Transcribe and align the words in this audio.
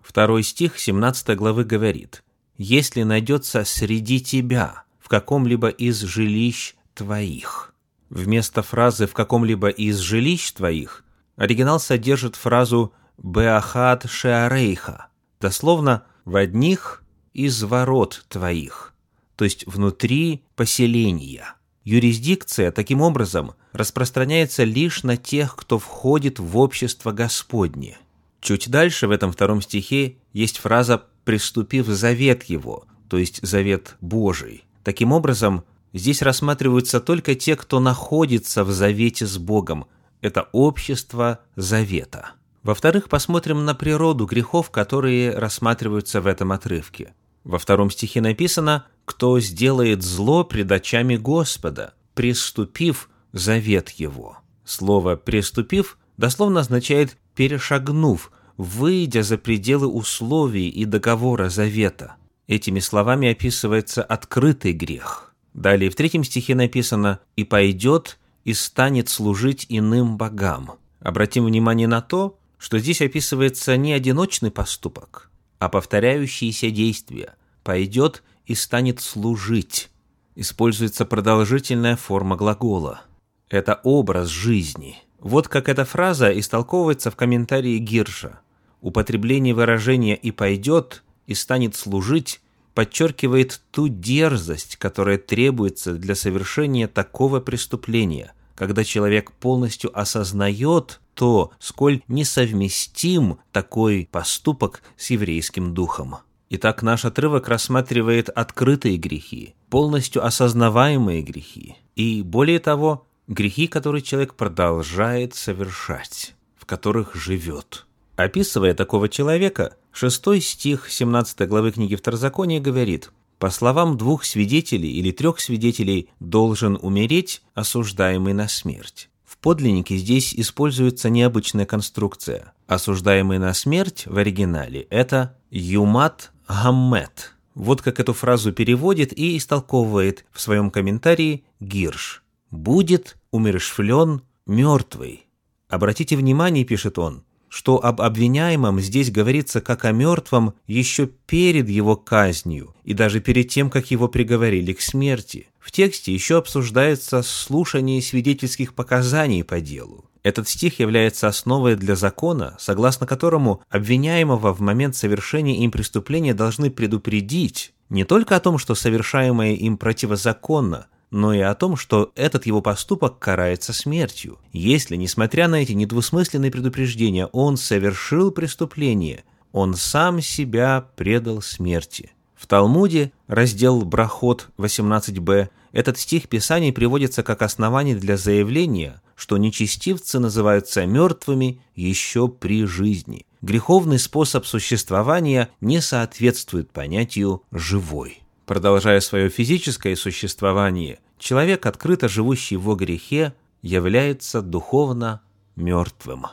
Второй 0.00 0.42
стих 0.42 0.76
17 0.76 1.36
главы 1.36 1.62
говорит– 1.62 2.24
если 2.58 3.04
найдется 3.04 3.64
среди 3.64 4.20
тебя 4.20 4.82
в 4.98 5.08
каком-либо 5.08 5.68
из 5.68 6.00
жилищ 6.00 6.74
твоих. 6.94 7.72
Вместо 8.10 8.62
фразы 8.62 9.06
«в 9.06 9.14
каком-либо 9.14 9.68
из 9.68 9.98
жилищ 9.98 10.52
твоих» 10.52 11.04
оригинал 11.36 11.78
содержит 11.78 12.36
фразу 12.36 12.92
«беахат 13.16 14.06
шеарейха», 14.10 15.06
дословно 15.40 16.04
«в 16.24 16.36
одних 16.36 17.04
из 17.32 17.62
ворот 17.62 18.24
твоих», 18.28 18.94
то 19.36 19.44
есть 19.44 19.66
внутри 19.66 20.42
поселения. 20.56 21.54
Юрисдикция, 21.84 22.72
таким 22.72 23.00
образом, 23.00 23.54
распространяется 23.72 24.64
лишь 24.64 25.04
на 25.04 25.16
тех, 25.16 25.54
кто 25.54 25.78
входит 25.78 26.38
в 26.38 26.58
общество 26.58 27.12
Господне. 27.12 27.98
Чуть 28.40 28.68
дальше 28.68 29.06
в 29.06 29.10
этом 29.10 29.32
втором 29.32 29.62
стихе 29.62 30.16
есть 30.32 30.58
фраза 30.58 31.04
приступив 31.28 31.86
завет 31.88 32.44
его, 32.44 32.86
то 33.10 33.18
есть 33.18 33.46
завет 33.46 33.98
Божий. 34.00 34.64
Таким 34.82 35.12
образом, 35.12 35.62
здесь 35.92 36.22
рассматриваются 36.22 37.00
только 37.00 37.34
те, 37.34 37.54
кто 37.54 37.80
находится 37.80 38.64
в 38.64 38.70
завете 38.70 39.26
с 39.26 39.36
Богом. 39.36 39.84
Это 40.22 40.48
общество 40.52 41.40
завета. 41.54 42.30
Во-вторых, 42.62 43.10
посмотрим 43.10 43.66
на 43.66 43.74
природу 43.74 44.24
грехов, 44.24 44.70
которые 44.70 45.36
рассматриваются 45.36 46.22
в 46.22 46.26
этом 46.26 46.50
отрывке. 46.50 47.12
Во 47.44 47.58
втором 47.58 47.90
стихе 47.90 48.22
написано 48.22 48.86
«Кто 49.04 49.38
сделает 49.38 50.02
зло 50.02 50.44
пред 50.44 50.72
очами 50.72 51.16
Господа, 51.16 51.92
приступив 52.14 53.10
завет 53.32 53.90
его». 53.90 54.38
Слово 54.64 55.16
«приступив» 55.16 55.98
дословно 56.16 56.60
означает 56.60 57.18
«перешагнув», 57.34 58.32
выйдя 58.58 59.22
за 59.22 59.38
пределы 59.38 59.86
условий 59.86 60.68
и 60.68 60.84
договора 60.84 61.48
завета. 61.48 62.16
Этими 62.48 62.80
словами 62.80 63.30
описывается 63.30 64.02
открытый 64.02 64.72
грех. 64.72 65.34
Далее 65.54 65.90
в 65.90 65.94
третьем 65.94 66.24
стихе 66.24 66.54
написано 66.54 67.20
«и 67.36 67.44
пойдет 67.44 68.18
и 68.44 68.52
станет 68.52 69.08
служить 69.08 69.64
иным 69.68 70.16
богам». 70.18 70.72
Обратим 71.00 71.44
внимание 71.44 71.86
на 71.86 72.02
то, 72.02 72.38
что 72.58 72.78
здесь 72.78 73.00
описывается 73.00 73.76
не 73.76 73.92
одиночный 73.92 74.50
поступок, 74.50 75.30
а 75.60 75.68
повторяющиеся 75.68 76.70
действия. 76.70 77.34
«Пойдет 77.62 78.24
и 78.46 78.54
станет 78.54 79.00
служить». 79.00 79.90
Используется 80.34 81.04
продолжительная 81.04 81.96
форма 81.96 82.36
глагола. 82.36 83.02
Это 83.48 83.80
образ 83.82 84.28
жизни. 84.28 84.96
Вот 85.18 85.48
как 85.48 85.68
эта 85.68 85.84
фраза 85.84 86.36
истолковывается 86.38 87.10
в 87.10 87.16
комментарии 87.16 87.78
Гирша– 87.78 88.40
употребление 88.80 89.54
выражения 89.54 90.16
«и 90.16 90.30
пойдет» 90.30 91.02
и 91.26 91.34
станет 91.34 91.74
служить 91.76 92.40
подчеркивает 92.78 93.60
ту 93.72 93.88
дерзость, 93.88 94.76
которая 94.76 95.18
требуется 95.18 95.94
для 95.94 96.14
совершения 96.14 96.86
такого 96.86 97.40
преступления, 97.40 98.34
когда 98.54 98.84
человек 98.84 99.32
полностью 99.32 99.90
осознает 99.98 101.00
то, 101.14 101.50
сколь 101.58 102.02
несовместим 102.06 103.40
такой 103.50 104.08
поступок 104.12 104.82
с 104.96 105.10
еврейским 105.10 105.74
духом. 105.74 106.18
Итак, 106.50 106.84
наш 106.84 107.04
отрывок 107.04 107.48
рассматривает 107.48 108.28
открытые 108.28 108.96
грехи, 108.96 109.56
полностью 109.70 110.24
осознаваемые 110.24 111.22
грехи, 111.22 111.74
и, 111.96 112.22
более 112.22 112.60
того, 112.60 113.08
грехи, 113.26 113.66
которые 113.66 114.02
человек 114.02 114.34
продолжает 114.34 115.34
совершать, 115.34 116.36
в 116.56 116.64
которых 116.64 117.16
живет– 117.16 117.86
Описывая 118.18 118.74
такого 118.74 119.08
человека, 119.08 119.76
шестой 119.92 120.40
стих 120.40 120.90
17 120.90 121.46
главы 121.46 121.70
книги 121.70 121.94
Второзакония 121.94 122.58
говорит 122.58 123.12
«По 123.38 123.48
словам 123.48 123.96
двух 123.96 124.24
свидетелей 124.24 124.90
или 124.90 125.12
трех 125.12 125.38
свидетелей 125.38 126.08
должен 126.18 126.76
умереть 126.82 127.42
осуждаемый 127.54 128.32
на 128.32 128.48
смерть». 128.48 129.08
В 129.24 129.38
подлиннике 129.38 129.96
здесь 129.96 130.34
используется 130.34 131.10
необычная 131.10 131.64
конструкция. 131.64 132.54
Осуждаемый 132.66 133.38
на 133.38 133.54
смерть 133.54 134.02
в 134.06 134.18
оригинале– 134.18 134.80
это 134.90 135.36
«юмат 135.52 136.32
гаммет». 136.48 137.36
Вот 137.54 137.82
как 137.82 138.00
эту 138.00 138.14
фразу 138.14 138.52
переводит 138.52 139.16
и 139.16 139.36
истолковывает 139.36 140.24
в 140.32 140.40
своем 140.40 140.72
комментарии 140.72 141.44
Гирш. 141.60 142.24
«Будет 142.50 143.16
умершвлен 143.30 144.22
мертвый». 144.44 145.28
Обратите 145.68 146.16
внимание, 146.16 146.64
пишет 146.64 146.98
он, 146.98 147.22
что 147.58 147.84
об 147.84 148.00
обвиняемом 148.00 148.78
здесь 148.78 149.10
говорится 149.10 149.60
как 149.60 149.84
о 149.84 149.90
мертвом 149.90 150.54
еще 150.68 151.08
перед 151.26 151.68
его 151.68 151.96
казнью 151.96 152.72
и 152.84 152.94
даже 152.94 153.18
перед 153.18 153.48
тем, 153.48 153.68
как 153.68 153.90
его 153.90 154.06
приговорили 154.06 154.72
к 154.72 154.80
смерти. 154.80 155.48
В 155.58 155.72
тексте 155.72 156.14
еще 156.14 156.38
обсуждается 156.38 157.20
слушание 157.24 158.00
свидетельских 158.00 158.74
показаний 158.74 159.42
по 159.42 159.60
делу. 159.60 160.04
Этот 160.22 160.48
стих 160.48 160.78
является 160.78 161.26
основой 161.26 161.74
для 161.74 161.96
закона, 161.96 162.54
согласно 162.60 163.08
которому 163.08 163.60
обвиняемого 163.70 164.52
в 164.52 164.60
момент 164.60 164.94
совершения 164.94 165.56
им 165.56 165.72
преступления 165.72 166.34
должны 166.34 166.70
предупредить 166.70 167.72
Не 167.90 168.04
только 168.04 168.36
о 168.36 168.40
том, 168.40 168.58
что 168.58 168.76
совершаемое 168.76 169.54
им 169.54 169.78
противозаконно, 169.78 170.86
но 171.10 171.32
и 171.32 171.40
о 171.40 171.54
том, 171.54 171.76
что 171.76 172.12
этот 172.14 172.46
его 172.46 172.60
поступок 172.60 173.18
карается 173.18 173.72
смертью. 173.72 174.38
Если, 174.52 174.96
несмотря 174.96 175.48
на 175.48 175.56
эти 175.56 175.72
недвусмысленные 175.72 176.50
предупреждения, 176.50 177.26
он 177.26 177.56
совершил 177.56 178.30
преступление, 178.30 179.24
он 179.52 179.74
сам 179.74 180.20
себя 180.20 180.86
предал 180.96 181.42
смерти. 181.42 182.10
В 182.36 182.46
Талмуде, 182.46 183.12
раздел 183.26 183.82
Брахот 183.84 184.48
18б, 184.58 185.48
этот 185.72 185.98
стих 185.98 186.28
Писаний 186.28 186.72
приводится 186.72 187.22
как 187.22 187.42
основание 187.42 187.96
для 187.96 188.16
заявления, 188.16 189.02
что 189.16 189.36
нечестивцы 189.36 190.18
называются 190.18 190.86
мертвыми 190.86 191.60
еще 191.74 192.28
при 192.28 192.64
жизни. 192.64 193.26
Греховный 193.42 193.98
способ 193.98 194.46
существования 194.46 195.48
не 195.60 195.80
соответствует 195.80 196.70
понятию 196.70 197.42
«живой». 197.50 198.22
Продолжая 198.48 199.00
свое 199.00 199.28
физическое 199.28 199.94
существование, 199.94 201.00
человек, 201.18 201.66
открыто 201.66 202.08
живущий 202.08 202.56
во 202.56 202.76
грехе, 202.76 203.34
является 203.60 204.40
духовно 204.40 205.20
мертвым. 205.54 206.28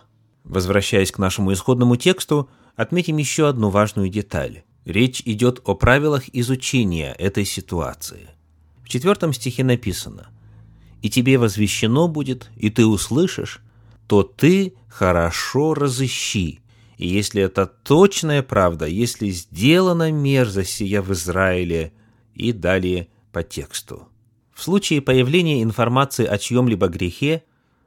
Возвращаясь 0.45 1.11
к 1.11 1.17
нашему 1.17 1.51
исходному 1.51 1.97
тексту, 1.97 2.49
отметим 2.77 3.17
еще 3.17 3.49
одну 3.49 3.69
важную 3.69 4.07
деталь. 4.07 4.63
Речь 4.85 5.23
идет 5.25 5.59
о 5.65 5.75
правилах 5.75 6.23
изучения 6.31 7.11
этой 7.19 7.43
ситуации. 7.43 8.29
В 8.85 8.87
четвертом 8.87 9.33
стихе 9.33 9.65
написано 9.65 10.29
«И 11.01 11.09
тебе 11.09 11.37
возвещено 11.37 12.07
будет, 12.07 12.49
и 12.55 12.69
ты 12.69 12.85
услышишь, 12.85 13.59
то 14.07 14.23
ты 14.23 14.75
хорошо 14.87 15.73
разыщи, 15.73 16.61
и 16.97 17.09
если 17.09 17.41
это 17.41 17.65
точная 17.65 18.41
правда, 18.41 18.87
если 18.87 19.31
сделана 19.31 20.13
мерзость 20.13 20.71
сия 20.71 21.01
в 21.01 21.11
Израиле, 21.11 21.91
и 22.35 22.51
далее 22.51 23.07
по 23.31 23.43
тексту. 23.43 24.07
В 24.53 24.61
случае 24.63 25.01
появления 25.01 25.63
информации 25.63 26.25
о 26.25 26.37
чьем-либо 26.37 26.87
грехе, 26.87 27.43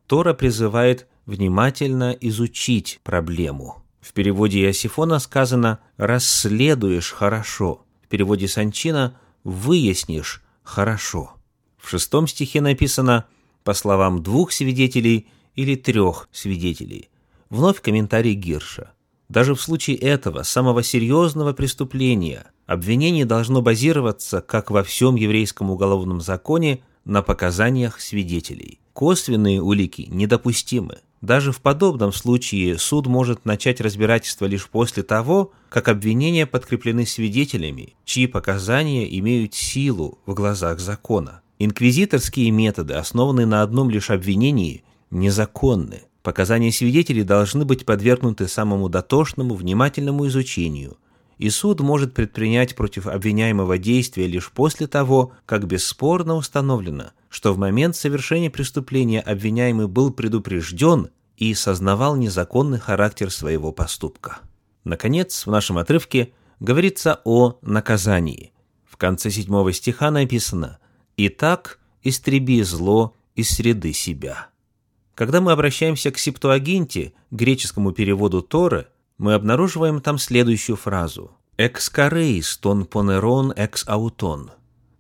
Тора 0.07 0.35
призывает 0.35 1.07
внимательно 1.27 2.17
изучить 2.21 3.01
проблему. 3.05 3.85
В 4.01 4.13
переводе 4.13 4.63
Иосифона 4.63 5.19
сказано 5.19 5.81
«расследуешь 5.97 7.13
хорошо», 7.13 7.85
в 8.03 8.09
переводе 8.09 8.49
Санчина 8.49 9.19
«выяснишь 9.45 10.43
хорошо». 10.63 11.35
В 11.79 11.91
шестом 11.91 12.27
стихе 12.27 12.61
написано 12.61 13.27
«по 13.65 13.75
словам 13.75 14.23
двух 14.23 14.53
свидетелей 14.53 15.29
или 15.55 15.75
трех 15.75 16.29
свидетелей». 16.33 17.09
Вновь 17.51 17.81
комментарий 17.81 18.35
Гирша. 18.35 18.93
Даже 19.29 19.55
в 19.55 19.61
случае 19.61 19.97
этого, 19.97 20.43
самого 20.43 20.83
серьезного 20.83 21.53
преступления, 21.53 22.47
обвинение 22.67 23.27
должно 23.27 23.61
базироваться, 23.61 24.41
как 24.41 24.71
во 24.71 24.83
всем 24.83 25.17
еврейском 25.17 25.71
уголовном 25.71 26.21
законе, 26.21 26.81
на 27.05 27.23
показаниях 27.23 28.01
свидетелей. 28.01 28.81
Косвенные 28.93 29.63
улики 29.63 30.07
недопустимы. 30.09 30.99
Даже 31.21 31.53
в 31.53 31.61
подобном 31.61 32.13
случае 32.13 32.79
суд 32.79 33.07
может 33.07 33.45
начать 33.45 33.81
разбирательство 33.81 34.47
лишь 34.47 34.69
после 34.69 35.03
того, 35.03 35.53
как 35.69 35.89
обвинения 35.89 36.47
подкреплены 36.47 37.07
свидетелями, 37.07 37.95
чьи 38.05 38.27
показания 38.27 39.07
имеют 39.19 39.55
силу 39.55 40.19
в 40.27 40.35
глазах 40.35 40.79
закона. 40.79 41.41
Инквизиторские 41.59 42.51
методы, 42.51 42.95
основанные 42.95 43.47
на 43.47 43.63
одном 43.63 43.91
лишь 43.91 44.11
обвинении, 44.11 44.85
незаконны. 45.11 46.03
Показания 46.23 46.73
свидетелей 46.73 47.23
должны 47.23 47.65
быть 47.65 47.87
подвергнуты 47.87 48.49
самому 48.49 48.89
дотошному, 48.89 49.55
внимательному 49.55 50.27
изучению, 50.27 50.97
и 51.39 51.51
суд 51.51 51.81
может 51.81 52.15
предпринять 52.15 52.75
против 52.75 53.07
обвиняемого 53.07 53.79
действия 53.79 54.27
лишь 54.27 54.51
после 54.51 54.89
того, 54.89 55.33
как 55.47 55.67
бесспорно 55.67 56.35
установлено, 56.35 57.13
что 57.29 57.53
в 57.53 57.59
момент 57.59 57.95
совершения 57.95 58.51
преступления 58.51 59.21
обвиняемый 59.21 59.87
был 59.87 60.13
предупрежден 60.13 61.11
и 61.37 61.55
сознавал 61.55 62.17
незаконный 62.17 62.81
характер 62.81 63.31
своего 63.31 63.71
поступка. 63.71 64.41
Наконец, 64.83 65.47
в 65.47 65.51
нашем 65.51 65.79
отрывке 65.79 66.33
говорится 66.59 67.21
о 67.25 67.59
наказании. 67.63 68.53
В 68.85 68.97
конце 68.97 69.31
седьмого 69.31 69.73
стиха 69.73 70.11
написано 70.11 70.79
«Итак, 71.17 71.79
истреби 72.03 72.63
зло 72.63 73.15
из 73.37 73.51
среды 73.51 73.93
себя». 73.93 74.49
Когда 75.19 75.41
мы 75.41 75.51
обращаемся 75.51 76.13
к 76.13 76.19
Септуагинте, 76.19 77.13
греческому 77.33 77.91
переводу 77.91 78.41
Торы, 78.41 78.87
мы 79.19 79.35
обнаруживаем 79.35 80.01
там 80.01 80.17
следующую 80.17 80.77
фразу 80.77 81.33
«Экс 81.57 81.91
карейс 81.91 82.57
тон 82.57 82.85
понерон 82.85 83.53
экс 83.57 83.83
аутон». 83.89 84.53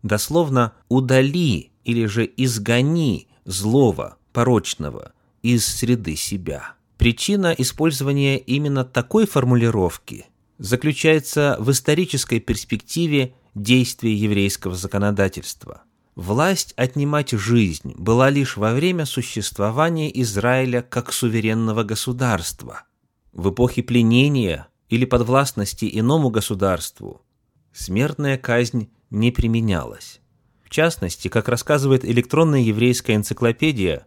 Дословно 0.02 0.72
«удали» 0.88 1.70
или 1.84 2.06
же 2.06 2.28
«изгони» 2.36 3.28
злого, 3.44 4.16
порочного 4.32 5.12
из 5.42 5.64
среды 5.64 6.16
себя. 6.16 6.72
Причина 6.96 7.54
использования 7.56 8.38
именно 8.38 8.84
такой 8.84 9.24
формулировки 9.24 10.26
заключается 10.58 11.54
в 11.60 11.70
исторической 11.70 12.40
перспективе 12.40 13.34
действия 13.54 14.16
еврейского 14.16 14.74
законодательства– 14.74 15.82
Власть 16.18 16.74
отнимать 16.76 17.30
жизнь 17.30 17.94
была 17.96 18.28
лишь 18.28 18.56
во 18.56 18.72
время 18.74 19.06
существования 19.06 20.10
Израиля 20.22 20.82
как 20.82 21.12
суверенного 21.12 21.84
государства. 21.84 22.82
В 23.32 23.50
эпохе 23.50 23.84
пленения 23.84 24.66
или 24.88 25.04
подвластности 25.04 25.88
иному 25.92 26.30
государству 26.30 27.22
смертная 27.72 28.36
казнь 28.36 28.90
не 29.10 29.30
применялась. 29.30 30.18
В 30.64 30.70
частности, 30.70 31.28
как 31.28 31.48
рассказывает 31.48 32.04
электронная 32.04 32.62
еврейская 32.62 33.14
энциклопедия, 33.14 34.04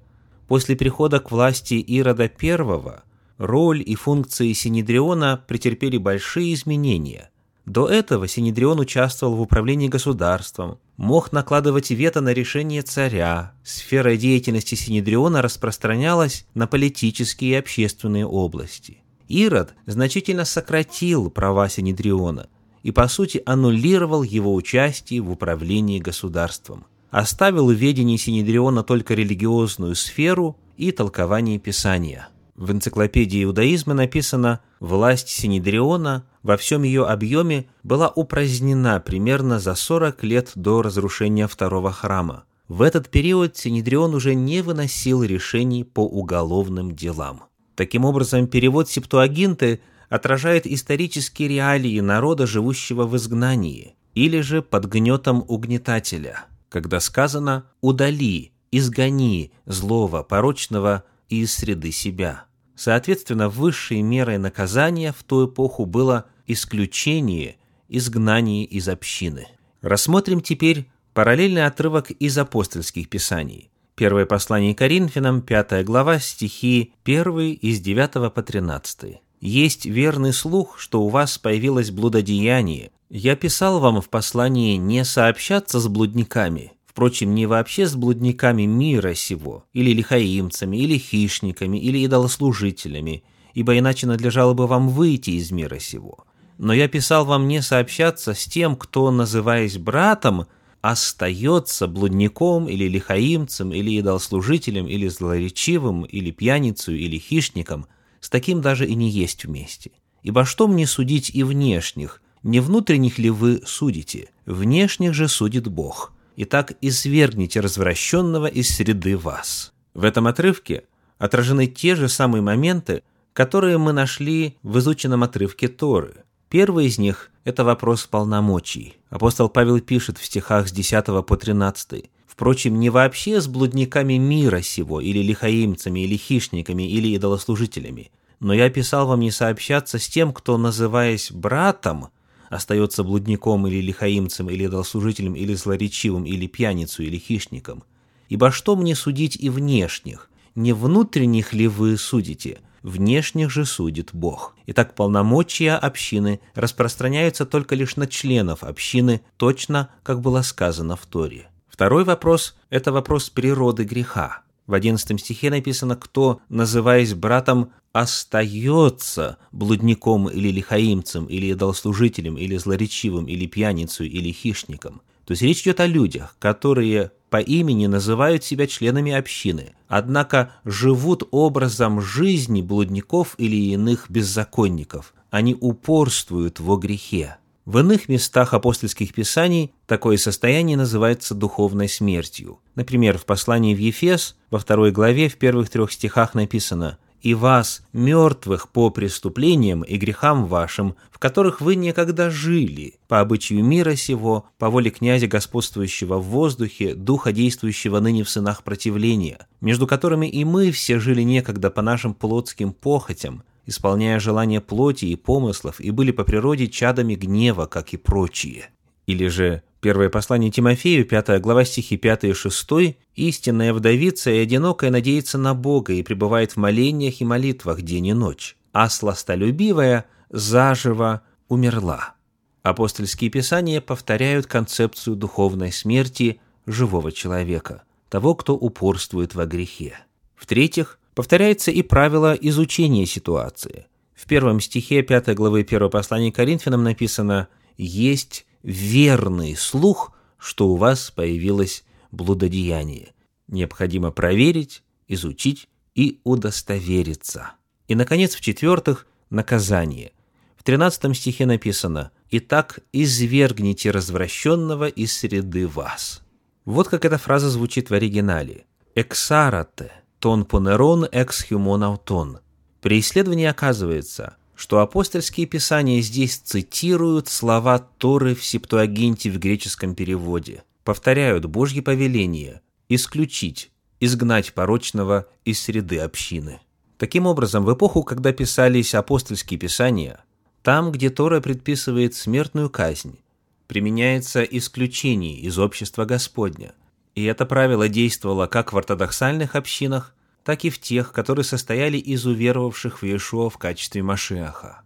после 0.49 0.75
прихода 0.75 1.21
к 1.21 1.31
власти 1.31 1.75
Ирода 1.75 2.29
I 2.41 3.01
роль 3.37 3.81
и 3.85 3.95
функции 3.95 4.51
Синедриона 4.51 5.41
претерпели 5.47 5.95
большие 5.95 6.55
изменения. 6.55 7.31
До 7.65 7.87
этого 7.87 8.27
Синедрион 8.27 8.81
участвовал 8.81 9.35
в 9.35 9.41
управлении 9.41 9.87
государством, 9.87 10.79
мог 11.01 11.31
накладывать 11.31 11.89
вето 11.89 12.21
на 12.21 12.31
решение 12.31 12.83
царя. 12.83 13.53
Сфера 13.63 14.15
деятельности 14.15 14.75
Синедриона 14.75 15.41
распространялась 15.41 16.45
на 16.53 16.67
политические 16.67 17.53
и 17.53 17.55
общественные 17.55 18.27
области. 18.27 18.99
Ирод 19.27 19.73
значительно 19.87 20.45
сократил 20.45 21.31
права 21.31 21.69
Синедриона 21.69 22.49
и, 22.83 22.91
по 22.91 23.07
сути, 23.07 23.41
аннулировал 23.47 24.21
его 24.21 24.53
участие 24.53 25.21
в 25.21 25.31
управлении 25.31 25.97
государством. 25.97 26.85
Оставил 27.09 27.69
в 27.69 27.75
ведении 27.75 28.17
Синедриона 28.17 28.83
только 28.83 29.15
религиозную 29.15 29.95
сферу 29.95 30.55
и 30.77 30.91
толкование 30.91 31.57
Писания. 31.57 32.29
В 32.55 32.71
энциклопедии 32.71 33.43
иудаизма 33.43 33.95
написано 33.95 34.59
«Власть 34.79 35.29
Синедриона 35.29 36.25
во 36.43 36.57
всем 36.57 36.83
ее 36.83 37.05
объеме 37.05 37.67
была 37.83 38.09
упразднена 38.09 38.99
примерно 38.99 39.59
за 39.59 39.75
40 39.75 40.23
лет 40.23 40.51
до 40.55 40.81
разрушения 40.81 41.47
второго 41.47 41.91
храма. 41.91 42.45
В 42.67 42.81
этот 42.81 43.09
период 43.09 43.57
Синедрион 43.57 44.15
уже 44.15 44.33
не 44.33 44.61
выносил 44.61 45.23
решений 45.23 45.83
по 45.83 46.01
уголовным 46.01 46.95
делам». 46.95 47.43
Таким 47.75 48.05
образом, 48.05 48.47
перевод 48.47 48.89
Септуагинты 48.89 49.81
отражает 50.09 50.67
исторические 50.67 51.47
реалии 51.47 51.99
народа, 51.99 52.45
живущего 52.45 53.05
в 53.05 53.15
изгнании, 53.15 53.95
или 54.13 54.41
же 54.41 54.61
под 54.61 54.85
гнетом 54.85 55.43
угнетателя, 55.47 56.45
когда 56.69 56.99
сказано 56.99 57.65
«удали», 57.81 58.51
«изгони» 58.71 59.51
злого, 59.65 60.21
порочного 60.23 61.05
из 61.29 61.53
среды 61.53 61.91
себя. 61.91 62.45
Соответственно, 62.75 63.47
высшей 63.47 64.01
мерой 64.01 64.37
наказания 64.37 65.13
в 65.17 65.23
ту 65.23 65.47
эпоху 65.47 65.85
было 65.85 66.25
исключение, 66.47 67.57
изгнание 67.89 68.65
из 68.65 68.87
общины. 68.87 69.47
Рассмотрим 69.81 70.41
теперь 70.41 70.87
параллельный 71.13 71.65
отрывок 71.65 72.11
из 72.11 72.37
апостольских 72.37 73.09
писаний. 73.09 73.69
Первое 73.95 74.25
послание 74.25 74.73
Коринфянам, 74.73 75.41
5 75.41 75.83
глава, 75.85 76.19
стихи 76.19 76.93
1 77.03 77.39
из 77.61 77.79
9 77.79 78.33
по 78.33 78.41
13. 78.41 79.21
«Есть 79.41 79.85
верный 79.85 80.33
слух, 80.33 80.79
что 80.79 81.01
у 81.01 81.09
вас 81.09 81.37
появилось 81.37 81.91
блудодеяние. 81.91 82.91
Я 83.09 83.35
писал 83.35 83.79
вам 83.79 84.01
в 84.01 84.09
послании 84.09 84.77
не 84.77 85.03
сообщаться 85.03 85.79
с 85.79 85.87
блудниками, 85.87 86.71
Впрочем, 86.91 87.33
не 87.33 87.45
вообще 87.45 87.87
с 87.87 87.95
блудниками 87.95 88.63
мира 88.63 89.13
сего, 89.13 89.63
или 89.71 89.93
лихаимцами, 89.93 90.75
или 90.75 90.97
хищниками, 90.97 91.77
или 91.77 91.99
идолослужителями, 91.99 93.23
ибо 93.53 93.79
иначе 93.79 94.07
надлежало 94.07 94.53
бы 94.53 94.67
вам 94.67 94.89
выйти 94.89 95.29
из 95.29 95.51
мира 95.51 95.79
сего. 95.79 96.25
Но 96.61 96.73
я 96.73 96.87
писал 96.87 97.25
вам 97.25 97.47
не 97.47 97.59
сообщаться 97.63 98.35
с 98.35 98.45
тем, 98.45 98.75
кто, 98.75 99.09
называясь 99.09 99.79
братом, 99.79 100.45
остается 100.81 101.87
блудником 101.87 102.69
или 102.69 102.87
лихаимцем, 102.87 103.73
или 103.73 103.97
идолослужителем, 103.97 104.87
или 104.87 105.07
злоречивым, 105.07 106.03
или 106.03 106.29
пьяницей, 106.29 106.99
или 106.99 107.17
хищником, 107.17 107.87
с 108.19 108.29
таким 108.29 108.61
даже 108.61 108.85
и 108.85 108.93
не 108.93 109.09
есть 109.09 109.45
вместе. 109.45 109.89
Ибо 110.21 110.45
что 110.45 110.67
мне 110.67 110.85
судить 110.85 111.31
и 111.33 111.41
внешних, 111.41 112.21
Не 112.43 112.59
внутренних 112.59 113.17
ли 113.17 113.31
вы 113.31 113.61
судите? 113.65 114.29
Внешних 114.45 115.15
же 115.15 115.27
судит 115.27 115.67
Бог. 115.67 116.13
Итак, 116.35 116.73
извергните 116.81 117.59
развращенного 117.59 118.45
из 118.45 118.69
среды 118.69 119.17
вас». 119.17 119.73
В 119.95 120.03
этом 120.03 120.27
отрывке 120.27 120.83
отражены 121.17 121.65
те 121.65 121.95
же 121.95 122.07
самые 122.07 122.43
моменты, 122.43 123.01
которые 123.33 123.79
мы 123.79 123.93
нашли 123.93 124.57
в 124.61 124.77
изученном 124.77 125.23
отрывке 125.23 125.67
Торы. 125.67 126.23
Первый 126.51 126.87
из 126.87 126.97
них– 126.97 127.31
это 127.45 127.63
вопрос 127.63 128.05
полномочий. 128.07 128.95
Апостол 129.09 129.47
Павел 129.47 129.79
пишет 129.79 130.17
в 130.17 130.25
стихах 130.25 130.67
с 130.67 130.73
10 130.73 131.25
по 131.25 131.37
13. 131.37 132.11
Впрочем, 132.27 132.77
не 132.77 132.89
вообще 132.89 133.39
с 133.39 133.47
блудниками 133.47 134.15
мира 134.15 134.61
сего, 134.61 134.99
или 134.99 135.19
лихаимцами, 135.19 136.01
или 136.01 136.17
хищниками, 136.17 136.83
или 136.83 137.15
идолослужителями. 137.15 138.11
Но 138.41 138.53
я 138.53 138.69
писал 138.69 139.07
вам 139.07 139.21
не 139.21 139.31
сообщаться 139.31 139.97
с 139.97 140.09
тем, 140.09 140.33
кто, 140.33 140.57
называясь 140.57 141.31
братом, 141.31 142.09
остается 142.49 143.05
блудником 143.05 143.65
или 143.65 143.79
лихаимцем, 143.79 144.49
или 144.49 144.65
идолослужителем, 144.65 145.35
или 145.35 145.53
злоречивым, 145.53 146.25
или 146.25 146.47
пьяницу, 146.47 147.01
или 147.01 147.17
хищником. 147.17 147.85
Ибо 148.27 148.51
что 148.51 148.75
мне 148.75 148.93
судить 148.93 149.37
и 149.37 149.49
внешних? 149.49 150.29
Не 150.55 150.73
внутренних 150.73 151.53
ли 151.53 151.69
вы 151.69 151.95
судите– 151.95 152.59
внешних 152.83 153.49
же 153.49 153.65
судит 153.65 154.09
Бог. 154.13 154.55
Итак, 154.67 154.95
полномочия 154.95 155.73
общины 155.73 156.39
распространяются 156.55 157.45
только 157.45 157.75
лишь 157.75 157.95
на 157.95 158.07
членов 158.07 158.63
общины, 158.63 159.21
точно 159.37 159.89
как 160.03 160.21
было 160.21 160.41
сказано 160.41 160.95
в 160.95 161.05
Торе. 161.05 161.49
Второй 161.67 162.03
вопрос– 162.03 162.55
это 162.69 162.91
вопрос 162.91 163.29
природы 163.29 163.83
греха. 163.83 164.43
В 164.67 164.73
11 164.73 165.19
стихе 165.19 165.49
написано, 165.49 165.95
кто, 165.95 166.41
называясь 166.49 167.13
братом, 167.13 167.73
остается 167.91 169.37
блудником 169.51 170.29
или 170.29 170.49
лихаимцем, 170.49 171.25
или 171.25 171.47
идолослужителем, 171.47 172.37
или 172.37 172.55
злоречивым, 172.57 173.25
или 173.25 173.47
пьяницей, 173.47 174.07
или 174.07 174.31
хищником. 174.31 175.01
То 175.25 175.31
есть 175.31 175.41
речь 175.41 175.61
идет 175.61 175.79
о 175.79 175.87
людях, 175.87 176.35
которые 176.39 177.11
по 177.31 177.37
имени 177.37 177.87
называют 177.87 178.43
себя 178.43 178.67
членами 178.67 179.13
общины, 179.13 179.71
однако 179.87 180.51
живут 180.65 181.23
образом 181.31 182.01
жизни 182.01 182.61
блудников 182.61 183.35
или 183.37 183.55
иных 183.55 184.07
беззаконников. 184.09 185.13
Они 185.29 185.55
упорствуют 185.57 186.59
во 186.59 186.75
грехе. 186.75 187.37
В 187.63 187.77
иных 187.79 188.09
местах 188.09 188.53
апостольских 188.53 189.13
писаний 189.13 189.73
такое 189.85 190.17
состояние 190.17 190.75
называется 190.75 191.33
духовной 191.33 191.87
смертью. 191.87 192.59
Например, 192.75 193.17
в 193.17 193.25
послании 193.25 193.73
в 193.73 193.79
Ефес, 193.79 194.35
во 194.49 194.59
второй 194.59 194.91
главе, 194.91 195.29
в 195.29 195.37
первых 195.37 195.69
трех 195.69 195.93
стихах 195.93 196.33
написано 196.33 196.97
и 197.21 197.33
вас, 197.33 197.83
мертвых 197.93 198.69
по 198.69 198.89
преступлениям 198.89 199.81
и 199.83 199.97
грехам 199.97 200.45
вашим, 200.45 200.95
в 201.11 201.19
которых 201.19 201.61
вы 201.61 201.75
некогда 201.75 202.29
жили, 202.29 202.95
по 203.07 203.19
обычаю 203.19 203.63
мира 203.63 203.95
сего, 203.95 204.45
по 204.57 204.69
воле 204.69 204.89
князя, 204.89 205.27
господствующего 205.27 206.17
в 206.17 206.23
воздухе, 206.23 206.95
духа, 206.95 207.31
действующего 207.31 207.99
ныне 207.99 208.23
в 208.23 208.29
сынах 208.29 208.63
противления, 208.63 209.47
между 209.61 209.87
которыми 209.87 210.27
и 210.27 210.43
мы 210.43 210.71
все 210.71 210.99
жили 210.99 211.21
некогда 211.21 211.69
по 211.69 211.81
нашим 211.81 212.13
плотским 212.13 212.73
похотям, 212.73 213.43
исполняя 213.65 214.19
желания 214.19 214.61
плоти 214.61 215.05
и 215.05 215.15
помыслов, 215.15 215.79
и 215.79 215.91
были 215.91 216.11
по 216.11 216.23
природе 216.23 216.67
чадами 216.67 217.15
гнева, 217.15 217.67
как 217.67 217.93
и 217.93 217.97
прочие. 217.97 218.69
Или 219.11 219.27
же 219.27 219.61
Первое 219.81 220.09
послание 220.09 220.51
Тимофею, 220.51 221.05
5 221.05 221.41
глава 221.41 221.65
стихи 221.65 221.97
5 221.97 222.25
и 222.25 222.33
6, 222.33 222.69
«Истинная 223.15 223.73
вдовица 223.73 224.29
и 224.29 224.37
одинокая 224.37 224.91
надеется 224.91 225.39
на 225.39 225.55
Бога 225.55 225.93
и 225.93 226.03
пребывает 226.03 226.51
в 226.51 226.57
молениях 226.57 227.19
и 227.19 227.25
молитвах 227.25 227.81
день 227.81 228.07
и 228.07 228.13
ночь, 228.13 228.55
а 228.73 228.87
сластолюбивая 228.89 230.05
заживо 230.29 231.23
умерла». 231.47 232.13
Апостольские 232.61 233.31
писания 233.31 233.81
повторяют 233.81 234.45
концепцию 234.45 235.15
духовной 235.15 235.71
смерти 235.71 236.39
живого 236.67 237.11
человека, 237.11 237.81
того, 238.07 238.35
кто 238.35 238.55
упорствует 238.55 239.33
во 239.33 239.47
грехе. 239.47 239.97
В-третьих, 240.35 240.99
повторяется 241.15 241.71
и 241.71 241.81
правило 241.81 242.33
изучения 242.33 243.07
ситуации. 243.07 243.87
В 244.13 244.27
первом 244.27 244.59
стихе 244.59 245.01
5 245.01 245.33
главы 245.33 245.61
1 245.67 245.89
послания 245.89 246.31
Коринфянам 246.31 246.83
написано 246.83 247.47
«Есть 247.77 248.45
верный 248.63 249.55
слух, 249.55 250.13
что 250.37 250.69
у 250.69 250.75
вас 250.75 251.11
появилось 251.11 251.83
блудодеяние. 252.11 253.13
Необходимо 253.47 254.11
проверить, 254.11 254.83
изучить 255.07 255.67
и 255.95 256.19
удостовериться. 256.23 257.51
И, 257.87 257.95
наконец, 257.95 258.35
в-четвертых, 258.35 259.07
наказание. 259.29 260.13
В 260.55 260.63
13 260.63 261.17
стихе 261.17 261.45
написано 261.45 262.11
«Итак, 262.29 262.79
извергните 262.93 263.91
развращенного 263.91 264.87
из 264.87 265.17
среды 265.17 265.67
вас». 265.67 266.21
Вот 266.65 266.87
как 266.87 267.05
эта 267.05 267.17
фраза 267.17 267.49
звучит 267.49 267.89
в 267.89 267.93
оригинале. 267.93 268.65
«Эксарате, 268.93 269.91
тон 270.19 270.45
понерон 270.45 271.07
экс 271.11 271.43
хюмон 271.43 271.83
аутон». 271.83 272.39
При 272.81 272.99
исследовании 272.99 273.45
оказывается, 273.45 274.37
что 274.61 274.79
апостольские 274.79 275.47
писания 275.47 276.01
здесь 276.01 276.37
цитируют 276.37 277.27
слова 277.27 277.79
Торы 277.79 278.35
в 278.35 278.45
Септуагинте 278.45 279.31
в 279.31 279.39
греческом 279.39 279.95
переводе, 279.95 280.63
повторяют 280.83 281.45
Божье 281.45 281.81
повеление 281.81 282.61
исключить, 282.87 283.71
изгнать 283.99 284.53
порочного 284.53 285.25
из 285.45 285.59
среды 285.59 285.97
общины. 285.97 286.59
Таким 286.99 287.25
образом, 287.25 287.65
в 287.65 287.73
эпоху, 287.73 288.03
когда 288.03 288.33
писались 288.33 288.93
апостольские 288.93 289.59
писания, 289.59 290.23
там, 290.61 290.91
где 290.91 291.09
Тора 291.09 291.41
предписывает 291.41 292.13
смертную 292.13 292.69
казнь, 292.69 293.17
применяется 293.65 294.43
исключение 294.43 295.39
из 295.39 295.57
общества 295.57 296.05
Господня. 296.05 296.73
И 297.15 297.23
это 297.23 297.47
правило 297.47 297.89
действовало 297.89 298.45
как 298.45 298.73
в 298.73 298.77
ортодоксальных 298.77 299.55
общинах, 299.55 300.13
так 300.43 300.65
и 300.65 300.69
в 300.69 300.79
тех, 300.79 301.11
которые 301.13 301.45
состояли 301.45 301.97
из 301.97 302.25
уверовавших 302.25 303.01
в 303.01 303.05
Иешуа 303.05 303.49
в 303.49 303.57
качестве 303.57 304.03
Машиаха. 304.03 304.81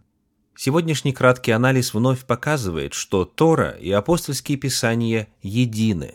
Сегодняшний 0.56 1.12
краткий 1.12 1.50
анализ 1.50 1.92
вновь 1.92 2.24
показывает, 2.24 2.94
что 2.94 3.24
Тора 3.24 3.70
и 3.70 3.90
апостольские 3.90 4.56
писания 4.56 5.28
едины. 5.42 6.14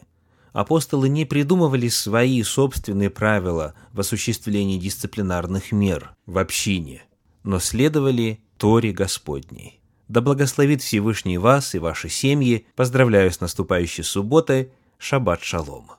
Апостолы 0.51 1.09
не 1.09 1.25
придумывали 1.25 1.87
свои 1.87 2.41
собственные 2.43 3.09
правила 3.09 3.73
в 3.93 3.99
осуществлении 3.99 4.79
дисциплинарных 4.79 5.71
мер 5.71 6.15
в 6.25 6.39
общине, 6.39 7.03
но 7.43 7.59
следовали 7.59 8.41
Торе 8.57 8.91
Господней. 8.91 9.79
Да 10.07 10.19
благословит 10.19 10.81
Всевышний 10.81 11.37
вас 11.37 11.73
и 11.73 11.79
ваши 11.79 12.09
семьи. 12.09 12.67
Поздравляю 12.75 13.31
с 13.31 13.39
наступающей 13.39 14.03
субботой. 14.03 14.71
Шаббат 14.97 15.41
шалом. 15.41 15.91